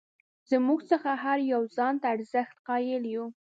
زموږ 0.51 0.79
څخه 0.91 1.09
هر 1.23 1.39
یو 1.53 1.61
ځان 1.75 1.93
ته 2.01 2.07
ارزښت 2.15 2.55
قایل 2.67 3.03
یو. 3.15 3.25